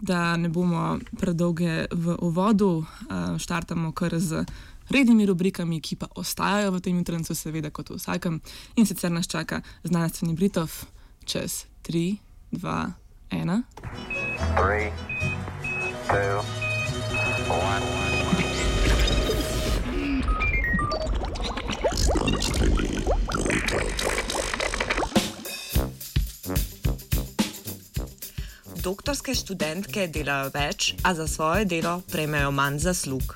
[0.00, 2.84] da ne bomo predolge v uvodu,
[3.38, 4.44] štartamo kar z
[4.90, 8.40] rednimi rubrikami, ki pa ostajajo v tem jutranju, seveda, kot v vsakem.
[8.76, 10.70] In sicer nas čaka znanstveni Britov
[11.24, 12.18] čez 3,
[12.50, 12.92] 2,
[13.30, 13.62] 1.
[14.58, 14.90] 3,
[16.10, 16.42] 2,
[17.46, 17.99] 1.
[28.80, 33.34] Doktorske študentke delajo več, a za svoje delo prejmejo manj zaslug.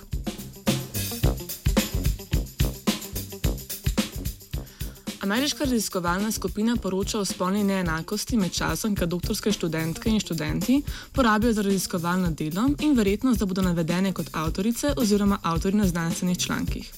[5.20, 10.80] Ameriška raziskovalna skupina poroča o spolni neenakosti med časom, ki doktorske študentke in študenti
[11.12, 16.38] porabijo za raziskovalno delo in verjetnost, da bodo navedene kot avtorice oziroma avtori na znanstvenih
[16.38, 16.92] člankih.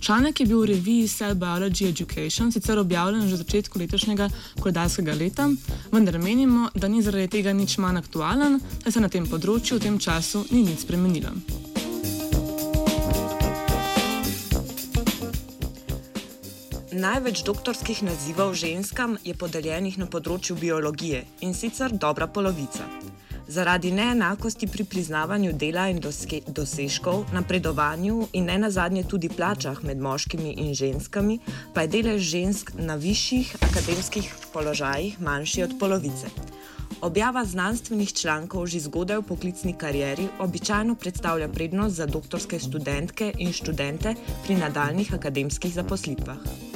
[0.00, 4.28] Članek je bil v reviji Cell Biology Education sicer objavljen že v začetku letošnjega
[4.60, 5.48] koledarskega leta,
[5.92, 9.82] vendar menimo, da ni zaradi tega nič manj aktualen, saj se na tem področju v
[9.88, 11.32] tem času ni nič spremenilo.
[16.96, 22.88] Največ doktorskih nazivov ženskam je podeljenih na področju biologije in sicer dobra polovica.
[23.48, 26.00] Zaradi neenakosti pri priznavanju dela in
[26.46, 31.38] dosežkov, napredovanju in ne nazadnje tudi plačah med moškimi in ženskami,
[31.74, 36.26] pa je delež žensk na višjih akademskih položajih manjši od polovice.
[37.00, 43.52] Objava znanstvenih člankov že zgodaj v poklicni karieri običajno predstavlja prednost za doktorske študentke in
[43.52, 44.14] študente
[44.46, 46.75] pri nadaljnih akademskih zaposlitvah.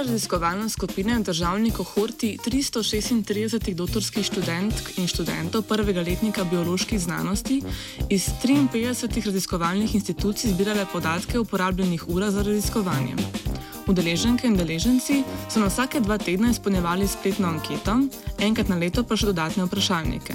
[0.00, 7.62] Ameriška raziskovalna skupina je državni kohorti 336 doktorskih študentk in študentov prvega letnika bioloških znanosti
[8.08, 13.14] iz 53 raziskovalnih institucij zbirala podatke o uporabljenih urah za raziskovanje.
[13.86, 18.00] Udeleženke in deleženci so na vsake dva tedna izpolnjevali spletno anketo,
[18.38, 20.34] enkrat na leto pa še dodatne vprašalnike.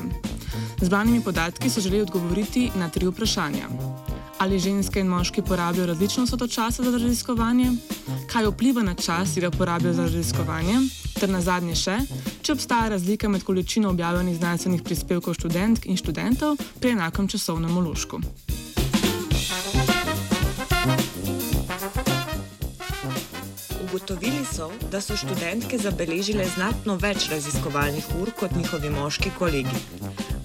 [0.82, 3.70] Zbranimi podatki so želeli odgovoriti na tri vprašanja.
[4.40, 7.72] Ali ženske in moški porabijo različno vsoto časa za raziskovanje?
[8.28, 10.80] kaj vpliva na čas, ki ga porabijo za raziskovanje,
[11.20, 11.98] ter na zadnje še,
[12.42, 18.20] če obstaja razlika med količino objavljenih znanstvenih prispevkov študentk in študentov pri enakem časovnem uložku.
[23.86, 29.82] Ugotovili so, da so študentke zabeležile znatno več raziskovalnih ur kot njihovi moški kolegi.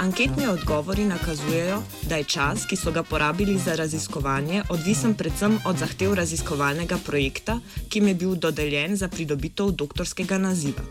[0.04, 1.78] Anketni odgovori nakazujejo,
[2.08, 7.60] da je čas, ki so ga porabili za raziskovanje, odvisen predvsem od zahtev raziskovalnega projekta,
[7.88, 10.84] ki jim je bil dodeljen za pridobitev doktorskega naziva.